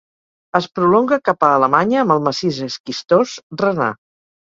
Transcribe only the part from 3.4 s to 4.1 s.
Renà.